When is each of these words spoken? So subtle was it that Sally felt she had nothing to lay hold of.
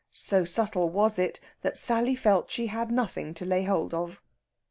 So 0.13 0.45
subtle 0.45 0.89
was 0.89 1.19
it 1.19 1.39
that 1.61 1.77
Sally 1.77 2.15
felt 2.15 2.49
she 2.49 2.65
had 2.65 2.89
nothing 2.89 3.35
to 3.35 3.45
lay 3.45 3.65
hold 3.65 3.93
of. 3.93 4.19